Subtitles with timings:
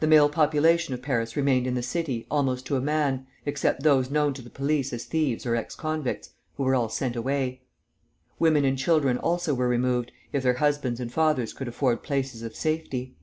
[0.00, 4.08] The male population of Paris remained in the city, almost to a man, except those
[4.10, 7.60] known to the police as thieves or ex convicts, who were all sent away.
[8.38, 12.56] Women and children also were removed, if their husbands and fathers could afford places of
[12.56, 13.16] safety.